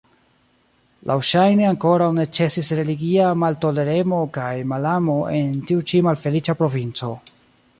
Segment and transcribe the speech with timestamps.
[1.09, 7.13] Laŭŝajne ankoraŭ ne ĉesis religia maltoleremo kaj malamo en tiu ĉi malfeliĉa provinco.